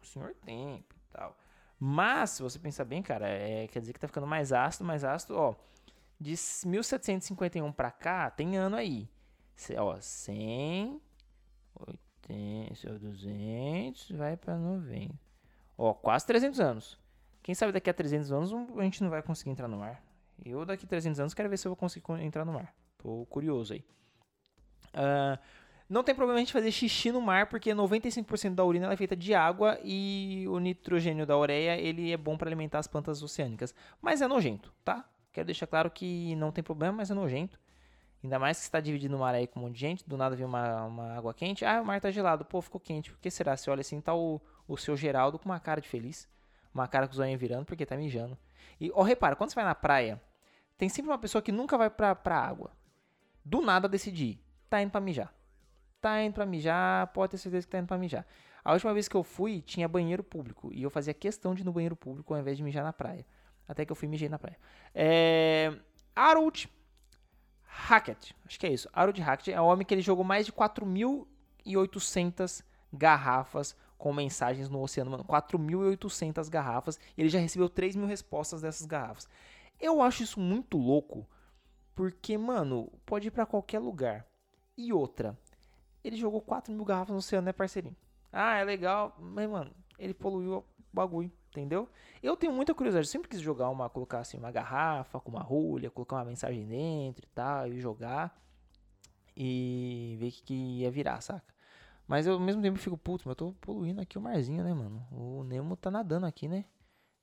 um 0.00 0.04
senhor 0.04 0.36
tempo 0.44 0.94
e 0.94 1.12
tal. 1.12 1.36
Mas, 1.78 2.30
se 2.30 2.42
você 2.42 2.58
pensar 2.58 2.84
bem, 2.84 3.02
cara, 3.02 3.28
é, 3.28 3.68
quer 3.68 3.80
dizer 3.80 3.92
que 3.92 4.00
tá 4.00 4.08
ficando 4.08 4.26
mais 4.26 4.52
ácido, 4.52 4.84
mais 4.84 5.04
ácido, 5.04 5.36
ó. 5.36 5.54
De 6.20 6.30
1751 6.30 7.72
para 7.72 7.90
cá, 7.90 8.30
tem 8.30 8.56
ano 8.56 8.74
aí. 8.74 9.08
Ó, 9.76 9.96
100, 10.00 11.00
80, 12.28 12.98
200, 12.98 14.10
vai 14.12 14.36
para 14.36 14.56
90. 14.56 15.14
Ó, 15.76 15.94
quase 15.94 16.26
300 16.26 16.58
anos. 16.58 16.98
Quem 17.42 17.54
sabe 17.54 17.72
daqui 17.72 17.88
a 17.88 17.94
300 17.94 18.32
anos 18.32 18.52
a 18.52 18.82
gente 18.82 19.02
não 19.02 19.10
vai 19.10 19.22
conseguir 19.22 19.50
entrar 19.50 19.68
no 19.68 19.78
mar. 19.78 20.02
Eu 20.44 20.64
daqui 20.64 20.84
a 20.84 20.88
300 20.88 21.20
anos 21.20 21.34
quero 21.34 21.48
ver 21.48 21.56
se 21.56 21.66
eu 21.66 21.70
vou 21.70 21.76
conseguir 21.76 22.04
entrar 22.20 22.44
no 22.44 22.52
mar. 22.52 22.74
Tô 22.98 23.24
curioso 23.26 23.72
aí. 23.72 23.84
Uh, 24.94 25.38
não 25.88 26.02
tem 26.02 26.14
problema 26.14 26.38
a 26.38 26.40
gente 26.40 26.52
fazer 26.52 26.70
xixi 26.70 27.10
no 27.10 27.20
mar, 27.20 27.46
porque 27.46 27.70
95% 27.70 28.54
da 28.54 28.64
urina 28.64 28.92
é 28.92 28.96
feita 28.96 29.16
de 29.16 29.34
água 29.34 29.78
e 29.82 30.44
o 30.48 30.58
nitrogênio 30.58 31.26
da 31.26 31.36
ureia 31.36 31.78
ele 31.78 32.12
é 32.12 32.16
bom 32.16 32.36
para 32.36 32.48
alimentar 32.48 32.78
as 32.78 32.86
plantas 32.86 33.22
oceânicas. 33.22 33.74
Mas 34.00 34.20
é 34.20 34.28
nojento, 34.28 34.72
tá? 34.84 35.08
Quero 35.32 35.46
deixar 35.46 35.66
claro 35.66 35.90
que 35.90 36.36
não 36.36 36.52
tem 36.52 36.62
problema, 36.62 36.98
mas 36.98 37.10
é 37.10 37.14
nojento. 37.14 37.58
Ainda 38.22 38.38
mais 38.38 38.58
que 38.58 38.64
está 38.64 38.80
dividindo 38.80 39.16
o 39.16 39.20
mar 39.20 39.34
aí 39.34 39.46
com 39.46 39.60
um 39.60 39.62
monte 39.62 39.74
de 39.74 39.80
gente, 39.80 40.08
do 40.08 40.16
nada 40.16 40.36
vem 40.36 40.44
uma, 40.44 40.84
uma 40.84 41.12
água 41.16 41.32
quente. 41.32 41.64
Ah, 41.64 41.80
o 41.80 41.86
mar 41.86 42.00
tá 42.00 42.10
gelado, 42.10 42.44
pô, 42.44 42.60
ficou 42.60 42.80
quente. 42.80 43.10
Por 43.10 43.20
que 43.20 43.30
será? 43.30 43.56
Você 43.56 43.70
olha 43.70 43.80
assim, 43.80 44.00
tá 44.00 44.14
o, 44.14 44.40
o 44.66 44.76
seu 44.76 44.96
Geraldo 44.96 45.38
com 45.38 45.48
uma 45.48 45.60
cara 45.60 45.80
de 45.80 45.88
feliz. 45.88 46.28
Uma 46.74 46.86
cara 46.86 47.06
com 47.06 47.12
os 47.12 47.18
olhos 47.18 47.40
virando 47.40 47.64
porque 47.64 47.86
tá 47.86 47.96
mijando. 47.96 48.36
E, 48.80 48.90
ó, 48.92 49.02
repara, 49.02 49.36
quando 49.36 49.50
você 49.50 49.54
vai 49.54 49.64
na 49.64 49.74
praia, 49.74 50.20
tem 50.76 50.88
sempre 50.88 51.10
uma 51.10 51.18
pessoa 51.18 51.40
que 51.40 51.52
nunca 51.52 51.78
vai 51.78 51.88
pra, 51.88 52.14
pra 52.14 52.38
água. 52.38 52.72
Do 53.44 53.62
nada 53.62 53.88
decidir, 53.88 54.38
tá 54.68 54.82
indo 54.82 54.90
pra 54.90 55.00
mijar. 55.00 55.32
Tá 56.00 56.22
indo 56.22 56.34
pra 56.34 56.46
mijar, 56.46 57.08
pode 57.08 57.32
ter 57.32 57.38
certeza 57.38 57.66
que 57.66 57.70
tá 57.70 57.78
indo 57.78 57.86
pra 57.86 57.98
mijar. 57.98 58.26
A 58.64 58.72
última 58.72 58.92
vez 58.92 59.08
que 59.08 59.16
eu 59.16 59.22
fui, 59.22 59.62
tinha 59.62 59.88
banheiro 59.88 60.22
público. 60.22 60.70
E 60.72 60.82
eu 60.82 60.90
fazia 60.90 61.14
questão 61.14 61.54
de 61.54 61.62
ir 61.62 61.64
no 61.64 61.72
banheiro 61.72 61.96
público 61.96 62.34
ao 62.34 62.40
invés 62.40 62.56
de 62.56 62.62
mijar 62.62 62.84
na 62.84 62.92
praia. 62.92 63.26
Até 63.66 63.84
que 63.84 63.92
eu 63.92 63.96
fui 63.96 64.08
mijei 64.08 64.28
na 64.28 64.38
praia. 64.38 64.58
É... 64.94 65.72
Harold 66.16 66.70
Hackett. 67.62 68.34
Acho 68.44 68.58
que 68.58 68.66
é 68.66 68.72
isso. 68.72 68.88
Harold 68.92 69.20
Hackett 69.20 69.52
é 69.52 69.60
o 69.60 69.66
homem 69.66 69.86
que 69.86 69.94
ele 69.94 70.00
jogou 70.00 70.24
mais 70.24 70.46
de 70.46 70.52
4.800 70.52 72.64
garrafas 72.92 73.76
com 73.96 74.12
mensagens 74.12 74.68
no 74.68 74.80
oceano. 74.80 75.10
Mano, 75.10 75.24
4.800 75.24 76.48
garrafas. 76.48 76.98
E 77.16 77.20
ele 77.20 77.28
já 77.28 77.38
recebeu 77.38 77.68
3 77.68 77.96
mil 77.96 78.06
respostas 78.06 78.62
dessas 78.62 78.86
garrafas. 78.86 79.28
Eu 79.78 80.00
acho 80.00 80.22
isso 80.22 80.40
muito 80.40 80.78
louco. 80.78 81.28
Porque, 81.94 82.38
mano, 82.38 82.90
pode 83.04 83.28
ir 83.28 83.30
para 83.30 83.44
qualquer 83.44 83.80
lugar. 83.80 84.26
E 84.76 84.92
outra, 84.92 85.36
ele 86.08 86.16
jogou 86.16 86.40
4 86.40 86.72
mil 86.72 86.84
garrafas 86.84 87.12
no 87.12 87.18
oceano, 87.18 87.46
né, 87.46 87.52
parceirinho? 87.52 87.96
Ah, 88.32 88.56
é 88.56 88.64
legal. 88.64 89.16
Mas, 89.18 89.48
mano, 89.48 89.70
ele 89.98 90.14
poluiu 90.14 90.58
o 90.58 90.64
bagulho 90.92 91.30
entendeu? 91.50 91.88
Eu 92.22 92.36
tenho 92.36 92.52
muita 92.52 92.74
curiosidade, 92.74 93.08
sempre 93.08 93.28
quis 93.28 93.40
jogar 93.40 93.68
uma, 93.70 93.88
colocar 93.88 94.20
assim 94.20 94.38
uma 94.38 94.50
garrafa 94.50 95.18
com 95.20 95.30
uma 95.30 95.42
rolha, 95.42 95.90
colocar 95.90 96.16
uma 96.16 96.24
mensagem 96.26 96.66
dentro 96.66 97.24
e 97.24 97.28
tal, 97.34 97.68
e 97.68 97.80
jogar 97.80 98.38
e 99.36 100.16
ver 100.18 100.28
o 100.28 100.32
que, 100.32 100.42
que 100.42 100.54
ia 100.54 100.90
virar, 100.90 101.20
saca? 101.20 101.54
Mas 102.06 102.26
eu 102.26 102.34
ao 102.34 102.40
mesmo 102.40 102.62
tempo 102.62 102.78
fico 102.78 102.96
puto, 102.96 103.24
mas 103.26 103.32
eu 103.32 103.36
tô 103.36 103.52
poluindo 103.60 104.00
aqui 104.00 104.16
o 104.16 104.20
marzinho, 104.20 104.64
né, 104.64 104.72
mano? 104.72 105.06
O 105.12 105.44
Nemo 105.44 105.76
tá 105.76 105.90
nadando 105.90 106.26
aqui, 106.26 106.48
né? 106.48 106.64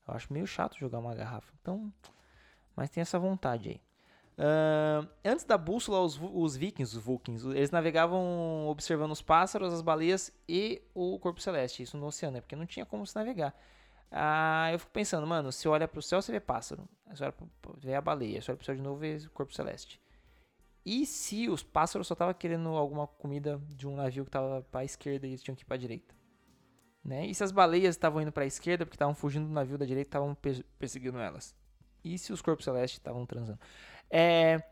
Eu 0.06 0.14
acho 0.14 0.32
meio 0.32 0.46
chato 0.46 0.78
jogar 0.78 0.98
uma 0.98 1.14
garrafa. 1.14 1.52
Então, 1.60 1.92
mas 2.74 2.88
tem 2.88 3.00
essa 3.00 3.18
vontade 3.18 3.68
aí. 3.68 3.80
Uh, 4.38 5.08
antes 5.24 5.46
da 5.46 5.56
bússola, 5.56 6.00
os, 6.00 6.20
os 6.20 6.56
vikings, 6.56 6.94
os 6.96 7.02
Vulkins, 7.02 7.42
eles 7.44 7.70
navegavam 7.70 8.66
observando 8.68 9.12
os 9.12 9.22
pássaros, 9.22 9.72
as 9.72 9.80
baleias 9.80 10.30
e 10.48 10.82
o 10.94 11.18
corpo 11.18 11.40
celeste. 11.40 11.82
Isso 11.82 11.96
no 11.96 12.06
oceano, 12.06 12.34
né? 12.34 12.40
Porque 12.40 12.56
não 12.56 12.66
tinha 12.66 12.84
como 12.84 13.06
se 13.06 13.16
navegar. 13.16 13.54
Ah, 14.10 14.68
eu 14.72 14.78
fico 14.78 14.92
pensando, 14.92 15.26
mano, 15.26 15.50
se 15.50 15.66
olha 15.68 15.88
pro 15.88 16.02
céu, 16.02 16.20
você 16.20 16.32
vê 16.32 16.40
pássaro. 16.40 16.86
Você 17.10 17.24
olha 17.24 17.32
pro, 17.32 17.48
vê 17.78 17.94
a 17.94 18.00
baleia. 18.00 18.40
Se 18.42 18.50
olha 18.50 18.56
pro 18.56 18.66
céu 18.66 18.74
de 18.74 18.82
novo, 18.82 18.98
vê 18.98 19.16
o 19.16 19.30
corpo 19.30 19.54
celeste. 19.54 20.00
E 20.84 21.04
se 21.04 21.48
os 21.48 21.62
pássaros 21.62 22.06
só 22.06 22.14
tava 22.14 22.32
querendo 22.32 22.68
alguma 22.68 23.06
comida 23.06 23.60
de 23.68 23.88
um 23.88 23.96
navio 23.96 24.24
que 24.24 24.30
tava 24.30 24.62
pra 24.70 24.84
esquerda 24.84 25.26
e 25.26 25.30
eles 25.30 25.42
tinham 25.42 25.56
que 25.56 25.62
ir 25.62 25.66
pra 25.66 25.76
direita? 25.76 26.14
Né? 27.02 27.26
E 27.26 27.34
se 27.34 27.42
as 27.42 27.50
baleias 27.50 27.94
estavam 27.94 28.20
indo 28.20 28.30
para 28.30 28.44
a 28.44 28.46
esquerda 28.46 28.84
porque 28.84 28.96
estavam 28.96 29.14
fugindo 29.14 29.46
do 29.46 29.52
navio 29.52 29.78
da 29.78 29.86
direita, 29.86 30.08
estavam 30.08 30.36
perseguindo 30.78 31.18
elas. 31.18 31.56
E 32.04 32.16
se 32.18 32.32
os 32.32 32.40
corpos 32.40 32.64
celestes 32.64 32.98
estavam 32.98 33.26
transando? 33.26 33.58
É, 34.10 34.62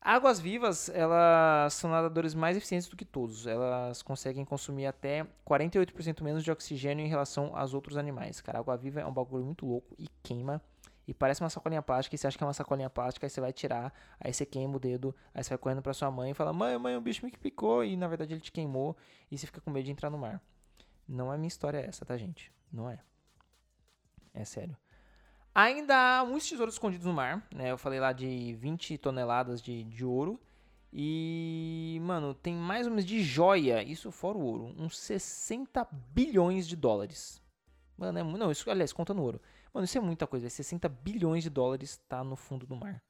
águas 0.00 0.40
vivas, 0.40 0.88
elas 0.88 1.74
são 1.74 1.90
nadadores 1.90 2.34
mais 2.34 2.56
eficientes 2.56 2.88
do 2.88 2.96
que 2.96 3.04
todos. 3.04 3.46
Elas 3.46 4.02
conseguem 4.02 4.44
consumir 4.44 4.86
até 4.86 5.26
48% 5.46 6.22
menos 6.22 6.42
de 6.42 6.50
oxigênio 6.50 7.04
em 7.04 7.08
relação 7.08 7.56
aos 7.56 7.74
outros 7.74 7.96
animais. 7.96 8.40
Cara, 8.40 8.58
água 8.58 8.76
viva 8.76 9.00
é 9.00 9.06
um 9.06 9.12
bagulho 9.12 9.44
muito 9.44 9.66
louco 9.66 9.94
e 9.98 10.08
queima. 10.22 10.60
E 11.06 11.14
parece 11.14 11.40
uma 11.40 11.50
sacolinha 11.50 11.82
plástica, 11.82 12.14
e 12.14 12.18
você 12.18 12.28
acha 12.28 12.38
que 12.38 12.44
é 12.44 12.46
uma 12.46 12.52
sacolinha 12.52 12.88
plástica, 12.88 13.26
aí 13.26 13.30
você 13.30 13.40
vai 13.40 13.52
tirar, 13.52 13.92
aí 14.20 14.32
você 14.32 14.46
queima 14.46 14.76
o 14.76 14.78
dedo, 14.78 15.12
aí 15.34 15.42
você 15.42 15.48
vai 15.48 15.58
correndo 15.58 15.82
pra 15.82 15.92
sua 15.92 16.08
mãe 16.08 16.30
e 16.30 16.34
fala, 16.34 16.52
mãe, 16.52 16.78
mãe, 16.78 16.96
o 16.96 17.00
bicho 17.00 17.24
me 17.24 17.32
picou, 17.32 17.84
e 17.84 17.96
na 17.96 18.06
verdade 18.06 18.34
ele 18.34 18.40
te 18.40 18.52
queimou, 18.52 18.96
e 19.28 19.36
você 19.36 19.44
fica 19.44 19.60
com 19.60 19.72
medo 19.72 19.86
de 19.86 19.90
entrar 19.90 20.08
no 20.08 20.16
mar. 20.16 20.40
Não 21.08 21.32
é 21.32 21.36
minha 21.36 21.48
história 21.48 21.78
essa, 21.78 22.04
tá, 22.04 22.16
gente? 22.16 22.52
Não 22.72 22.88
é. 22.88 23.00
É 24.32 24.44
sério. 24.44 24.76
Ainda 25.54 26.20
há 26.20 26.24
muitos 26.24 26.48
tesouros 26.48 26.74
escondidos 26.74 27.06
no 27.06 27.12
mar, 27.12 27.46
né? 27.54 27.70
Eu 27.70 27.78
falei 27.78 27.98
lá 27.98 28.12
de 28.12 28.54
20 28.54 28.96
toneladas 28.98 29.60
de, 29.60 29.84
de 29.84 30.04
ouro. 30.04 30.40
E, 30.92 31.98
mano, 32.02 32.34
tem 32.34 32.54
mais 32.54 32.86
ou 32.86 32.90
menos 32.90 33.04
de 33.04 33.22
joia, 33.22 33.82
isso 33.82 34.10
fora 34.10 34.36
o 34.36 34.42
ouro, 34.42 34.74
uns 34.76 34.98
60 34.98 35.86
bilhões 36.12 36.66
de 36.66 36.74
dólares. 36.74 37.40
Mano, 37.96 38.18
é, 38.18 38.24
não, 38.24 38.50
isso, 38.50 38.68
aliás, 38.68 38.92
conta 38.92 39.14
no 39.14 39.22
ouro. 39.22 39.40
Mano, 39.72 39.84
isso 39.84 39.96
é 39.96 40.00
muita 40.00 40.26
coisa, 40.26 40.50
60 40.50 40.88
bilhões 40.88 41.44
de 41.44 41.50
dólares 41.50 41.96
tá 42.08 42.24
no 42.24 42.34
fundo 42.34 42.66
do 42.66 42.74
mar. 42.74 43.00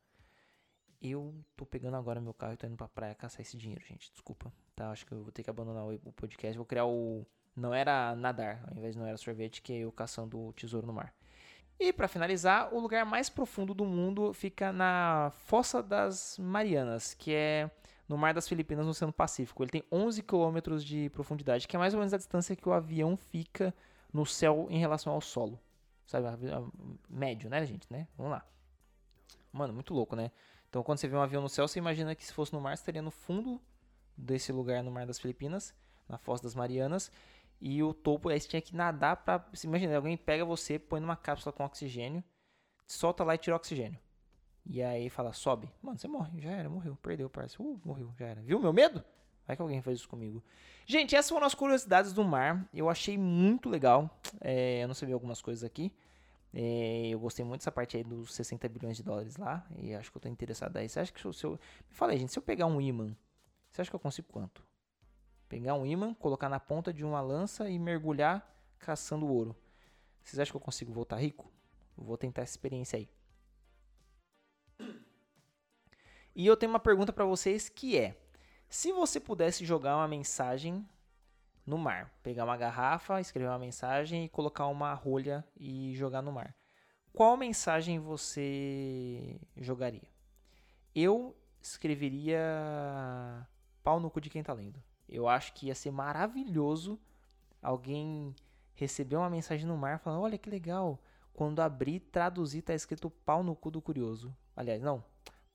Eu 1.00 1.34
tô 1.56 1.64
pegando 1.64 1.96
agora 1.96 2.20
meu 2.20 2.34
carro 2.34 2.52
e 2.52 2.56
tô 2.58 2.66
indo 2.66 2.76
pra 2.76 2.88
praia 2.88 3.14
caçar 3.14 3.40
esse 3.40 3.56
dinheiro, 3.56 3.82
gente. 3.86 4.12
Desculpa, 4.12 4.52
tá? 4.76 4.90
Acho 4.90 5.06
que 5.06 5.12
eu 5.12 5.22
vou 5.22 5.32
ter 5.32 5.42
que 5.42 5.48
abandonar 5.48 5.86
o 5.86 6.12
podcast. 6.12 6.58
Vou 6.58 6.66
criar 6.66 6.84
o. 6.84 7.26
Não 7.56 7.72
era 7.72 8.14
nadar, 8.14 8.62
ao 8.68 8.76
invés 8.76 8.94
de 8.94 9.00
não 9.00 9.06
era 9.06 9.16
sorvete, 9.16 9.62
que 9.62 9.72
é 9.72 9.78
eu 9.78 9.90
caçando 9.90 10.38
o 10.38 10.52
tesouro 10.52 10.86
no 10.86 10.92
mar. 10.92 11.14
E 11.82 11.94
para 11.94 12.06
finalizar, 12.06 12.74
o 12.74 12.78
lugar 12.78 13.06
mais 13.06 13.30
profundo 13.30 13.72
do 13.72 13.86
mundo 13.86 14.34
fica 14.34 14.70
na 14.70 15.32
Fossa 15.46 15.82
das 15.82 16.36
Marianas, 16.38 17.14
que 17.14 17.32
é 17.32 17.70
no 18.06 18.18
Mar 18.18 18.34
das 18.34 18.46
Filipinas, 18.46 18.84
no 18.84 18.90
Oceano 18.90 19.14
Pacífico. 19.14 19.62
Ele 19.62 19.70
tem 19.70 19.84
11 19.90 20.22
quilômetros 20.22 20.84
de 20.84 21.08
profundidade, 21.08 21.66
que 21.66 21.74
é 21.74 21.78
mais 21.78 21.94
ou 21.94 22.00
menos 22.00 22.12
a 22.12 22.18
distância 22.18 22.54
que 22.54 22.68
o 22.68 22.72
avião 22.74 23.16
fica 23.16 23.74
no 24.12 24.26
céu 24.26 24.66
em 24.68 24.78
relação 24.78 25.14
ao 25.14 25.22
solo. 25.22 25.58
Sabe? 26.04 26.26
Médio, 27.08 27.48
né, 27.48 27.64
gente? 27.64 27.90
Né? 27.90 28.06
Vamos 28.14 28.32
lá. 28.32 28.44
Mano, 29.50 29.72
muito 29.72 29.94
louco, 29.94 30.14
né? 30.14 30.30
Então, 30.68 30.82
quando 30.82 30.98
você 30.98 31.08
vê 31.08 31.16
um 31.16 31.22
avião 31.22 31.40
no 31.40 31.48
céu, 31.48 31.66
você 31.66 31.78
imagina 31.78 32.14
que 32.14 32.26
se 32.26 32.34
fosse 32.34 32.52
no 32.52 32.60
mar, 32.60 32.74
estaria 32.74 33.00
no 33.00 33.10
fundo 33.10 33.58
desse 34.14 34.52
lugar 34.52 34.84
no 34.84 34.90
Mar 34.90 35.06
das 35.06 35.18
Filipinas, 35.18 35.74
na 36.06 36.18
Fossa 36.18 36.42
das 36.42 36.54
Marianas. 36.54 37.10
E 37.60 37.82
o 37.82 37.92
topo, 37.92 38.30
aí 38.30 38.40
você 38.40 38.48
tinha 38.48 38.62
que 38.62 38.74
nadar 38.74 39.16
pra. 39.16 39.44
Imagina, 39.64 39.96
alguém 39.96 40.16
pega 40.16 40.44
você, 40.44 40.78
põe 40.78 41.00
numa 41.00 41.16
cápsula 41.16 41.52
com 41.52 41.64
oxigênio, 41.64 42.24
solta 42.86 43.22
lá 43.22 43.34
e 43.34 43.38
tira 43.38 43.54
oxigênio. 43.54 43.98
E 44.64 44.82
aí 44.82 45.10
fala, 45.10 45.32
sobe. 45.32 45.70
Mano, 45.82 45.98
você 45.98 46.08
morre. 46.08 46.40
Já 46.40 46.50
era, 46.50 46.68
morreu. 46.68 46.96
Perdeu, 47.02 47.28
parceiro. 47.28 47.72
Uh, 47.72 47.80
morreu, 47.84 48.12
já 48.18 48.26
era. 48.26 48.40
Viu 48.40 48.58
meu 48.60 48.72
medo? 48.72 49.04
Vai 49.46 49.56
que 49.56 49.62
alguém 49.62 49.82
faz 49.82 49.98
isso 49.98 50.08
comigo. 50.08 50.42
Gente, 50.86 51.16
essas 51.16 51.30
foram 51.30 51.46
as 51.46 51.54
curiosidades 51.54 52.12
do 52.12 52.24
mar. 52.24 52.68
Eu 52.72 52.88
achei 52.88 53.18
muito 53.18 53.68
legal. 53.68 54.20
É, 54.40 54.82
eu 54.82 54.88
não 54.88 54.94
sabia 54.94 55.14
algumas 55.14 55.42
coisas 55.42 55.64
aqui. 55.64 55.92
É, 56.52 57.08
eu 57.08 57.18
gostei 57.18 57.44
muito 57.44 57.60
dessa 57.60 57.72
parte 57.72 57.96
aí 57.96 58.04
dos 58.04 58.34
60 58.34 58.68
bilhões 58.68 58.96
de 58.96 59.02
dólares 59.02 59.36
lá. 59.36 59.66
E 59.76 59.94
acho 59.94 60.10
que 60.10 60.16
eu 60.16 60.22
tô 60.22 60.28
interessado 60.28 60.76
aí. 60.76 60.88
Você 60.88 61.00
acha 61.00 61.12
que 61.12 61.20
se 61.20 61.44
eu. 61.44 61.52
Me 61.52 61.94
fala 61.94 62.12
aí, 62.12 62.18
gente, 62.18 62.32
se 62.32 62.38
eu 62.38 62.42
pegar 62.42 62.66
um 62.66 62.80
imã, 62.80 63.14
você 63.70 63.82
acha 63.82 63.90
que 63.90 63.96
eu 63.96 64.00
consigo 64.00 64.28
quanto? 64.30 64.64
Pegar 65.50 65.74
um 65.74 65.84
imã, 65.84 66.14
colocar 66.14 66.48
na 66.48 66.60
ponta 66.60 66.92
de 66.92 67.04
uma 67.04 67.20
lança 67.20 67.68
e 67.68 67.76
mergulhar 67.76 68.48
caçando 68.78 69.26
ouro. 69.26 69.56
Vocês 70.22 70.38
acham 70.38 70.52
que 70.52 70.56
eu 70.56 70.60
consigo 70.60 70.92
voltar 70.92 71.16
rico? 71.16 71.50
Vou 71.96 72.16
tentar 72.16 72.42
essa 72.42 72.52
experiência 72.52 72.96
aí. 72.96 73.10
E 76.36 76.46
eu 76.46 76.56
tenho 76.56 76.70
uma 76.70 76.78
pergunta 76.78 77.12
para 77.12 77.24
vocês 77.24 77.68
que 77.68 77.98
é: 77.98 78.16
se 78.68 78.92
você 78.92 79.18
pudesse 79.18 79.64
jogar 79.64 79.96
uma 79.96 80.06
mensagem 80.06 80.88
no 81.66 81.76
mar, 81.76 82.14
pegar 82.22 82.44
uma 82.44 82.56
garrafa, 82.56 83.20
escrever 83.20 83.48
uma 83.48 83.58
mensagem 83.58 84.26
e 84.26 84.28
colocar 84.28 84.68
uma 84.68 84.94
rolha 84.94 85.44
e 85.56 85.96
jogar 85.96 86.22
no 86.22 86.30
mar, 86.30 86.54
qual 87.12 87.36
mensagem 87.36 87.98
você 87.98 89.40
jogaria? 89.56 90.08
Eu 90.94 91.36
escreveria 91.60 92.38
pau 93.82 93.98
no 93.98 94.08
cu 94.08 94.20
de 94.20 94.30
quem 94.30 94.44
tá 94.44 94.52
lendo. 94.52 94.80
Eu 95.10 95.28
acho 95.28 95.52
que 95.52 95.66
ia 95.66 95.74
ser 95.74 95.90
maravilhoso 95.90 96.98
alguém 97.60 98.34
receber 98.74 99.16
uma 99.16 99.28
mensagem 99.28 99.66
no 99.66 99.76
mar 99.76 99.98
falando: 99.98 100.22
Olha 100.22 100.38
que 100.38 100.48
legal. 100.48 101.02
Quando 101.34 101.60
abrir, 101.60 102.00
traduzir, 102.00 102.62
tá 102.62 102.74
escrito 102.74 103.10
pau 103.10 103.42
no 103.42 103.56
cu 103.56 103.70
do 103.70 103.80
curioso. 103.80 104.34
Aliás, 104.54 104.82
não. 104.82 105.02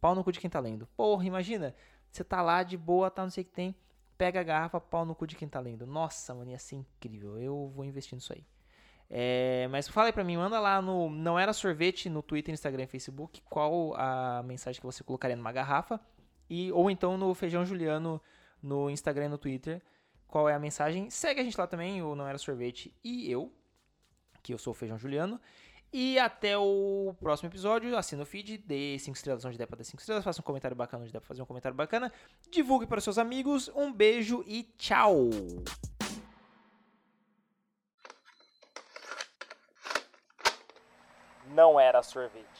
Pau 0.01 0.15
no 0.15 0.23
cu 0.23 0.31
de 0.31 0.39
quem 0.39 0.49
tá 0.49 0.59
lendo. 0.59 0.87
Porra, 0.97 1.25
imagina. 1.25 1.75
Você 2.11 2.23
tá 2.23 2.41
lá 2.41 2.63
de 2.63 2.77
boa, 2.77 3.11
tá 3.11 3.23
não 3.23 3.29
sei 3.29 3.43
o 3.43 3.45
que 3.45 3.51
tem. 3.51 3.75
Pega 4.17 4.39
a 4.39 4.43
garrafa, 4.43 4.79
pau 4.79 5.05
no 5.05 5.13
cu 5.13 5.27
de 5.27 5.35
quem 5.35 5.47
tá 5.47 5.59
lendo. 5.59 5.85
Nossa, 5.85 6.33
mano, 6.33 6.51
ia 6.51 6.57
ser 6.57 6.75
incrível. 6.75 7.37
Eu 7.37 7.71
vou 7.75 7.85
investir 7.85 8.15
nisso 8.15 8.33
aí. 8.33 8.45
É, 9.09 9.67
mas 9.69 9.87
fala 9.87 10.07
aí 10.07 10.13
pra 10.13 10.23
mim, 10.23 10.37
manda 10.37 10.59
lá 10.59 10.81
no 10.81 11.09
Não 11.09 11.37
Era 11.37 11.53
Sorvete 11.53 12.09
no 12.09 12.23
Twitter, 12.23 12.53
Instagram 12.53 12.83
e 12.83 12.87
Facebook 12.87 13.41
qual 13.41 13.93
a 13.95 14.41
mensagem 14.43 14.79
que 14.79 14.85
você 14.85 15.03
colocaria 15.03 15.35
numa 15.35 15.51
garrafa. 15.51 15.99
E, 16.49 16.71
ou 16.71 16.89
então 16.89 17.17
no 17.17 17.33
Feijão 17.33 17.65
Juliano 17.65 18.21
no 18.65 18.89
Instagram 18.89 19.25
e 19.25 19.29
no 19.29 19.37
Twitter 19.37 19.81
qual 20.27 20.49
é 20.49 20.53
a 20.53 20.59
mensagem. 20.59 21.09
Segue 21.09 21.39
a 21.39 21.43
gente 21.43 21.57
lá 21.57 21.67
também, 21.67 22.01
o 22.01 22.15
Não 22.15 22.27
Era 22.27 22.37
Sorvete 22.37 22.93
e 23.03 23.31
eu, 23.31 23.53
que 24.41 24.53
eu 24.53 24.57
sou 24.57 24.71
o 24.71 24.73
Feijão 24.73 24.97
Juliano. 24.97 25.39
E 25.93 26.19
até 26.19 26.57
o 26.57 27.15
próximo 27.21 27.47
episódio. 27.47 27.95
Assina 27.95 28.23
o 28.23 28.25
feed, 28.25 28.57
dê 28.57 28.97
5 28.99 29.15
estrelas 29.15 29.45
onde 29.45 29.57
der 29.57 29.65
pra 29.65 29.77
dar 29.77 29.85
5 29.85 30.01
estrelas. 30.01 30.25
Faça 30.25 30.41
um 30.41 30.43
comentário 30.43 30.75
bacana 30.75 31.03
onde 31.03 31.13
der 31.13 31.19
pra 31.19 31.27
fazer 31.27 31.41
um 31.41 31.45
comentário 31.45 31.75
bacana. 31.75 32.11
Divulgue 32.51 32.85
para 32.85 32.99
seus 32.99 33.17
amigos. 33.17 33.69
Um 33.73 33.93
beijo 33.93 34.43
e 34.45 34.63
tchau! 34.77 35.29
Não 41.53 41.79
era 41.79 42.03
sorvete. 42.03 42.54